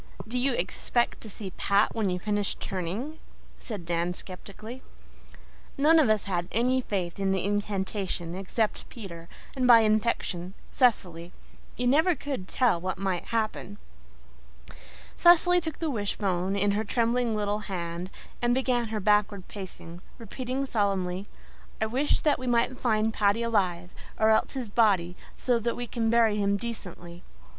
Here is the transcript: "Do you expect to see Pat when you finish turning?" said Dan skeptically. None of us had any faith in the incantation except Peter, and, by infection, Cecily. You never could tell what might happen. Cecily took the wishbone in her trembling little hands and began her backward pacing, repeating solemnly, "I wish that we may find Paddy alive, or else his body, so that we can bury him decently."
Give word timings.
"Do 0.27 0.39
you 0.39 0.53
expect 0.53 1.21
to 1.21 1.29
see 1.29 1.51
Pat 1.57 1.93
when 1.93 2.09
you 2.09 2.17
finish 2.17 2.55
turning?" 2.55 3.19
said 3.59 3.85
Dan 3.85 4.13
skeptically. 4.13 4.81
None 5.77 5.99
of 5.99 6.09
us 6.09 6.23
had 6.23 6.47
any 6.51 6.81
faith 6.81 7.19
in 7.19 7.31
the 7.31 7.43
incantation 7.45 8.33
except 8.33 8.89
Peter, 8.89 9.29
and, 9.55 9.67
by 9.67 9.81
infection, 9.81 10.55
Cecily. 10.71 11.31
You 11.77 11.85
never 11.85 12.15
could 12.15 12.47
tell 12.47 12.81
what 12.81 12.97
might 12.97 13.25
happen. 13.25 13.77
Cecily 15.17 15.61
took 15.61 15.77
the 15.77 15.91
wishbone 15.91 16.55
in 16.55 16.71
her 16.71 16.83
trembling 16.83 17.35
little 17.35 17.59
hands 17.69 18.09
and 18.41 18.55
began 18.55 18.87
her 18.87 18.99
backward 18.99 19.47
pacing, 19.47 20.01
repeating 20.17 20.65
solemnly, 20.65 21.27
"I 21.79 21.85
wish 21.85 22.21
that 22.21 22.39
we 22.39 22.47
may 22.47 22.69
find 22.73 23.13
Paddy 23.13 23.43
alive, 23.43 23.93
or 24.19 24.31
else 24.31 24.53
his 24.53 24.67
body, 24.67 25.15
so 25.35 25.59
that 25.59 25.75
we 25.75 25.85
can 25.85 26.09
bury 26.09 26.37
him 26.37 26.57
decently." 26.57 27.21